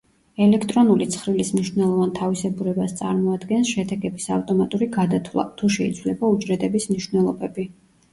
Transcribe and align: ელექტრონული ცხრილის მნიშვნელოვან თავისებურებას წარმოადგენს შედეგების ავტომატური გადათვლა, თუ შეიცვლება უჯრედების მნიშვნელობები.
ელექტრონული 0.43 1.05
ცხრილის 1.15 1.49
მნიშვნელოვან 1.57 2.13
თავისებურებას 2.19 2.95
წარმოადგენს 3.01 3.69
შედეგების 3.73 4.25
ავტომატური 4.37 4.87
გადათვლა, 4.95 5.45
თუ 5.61 5.71
შეიცვლება 5.77 6.33
უჯრედების 6.39 6.89
მნიშვნელობები. 6.93 7.67